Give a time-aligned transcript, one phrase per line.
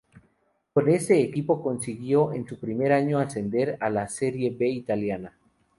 [0.73, 5.37] Con este equipo consiguió en su primer año ascender a la Serie B italiana.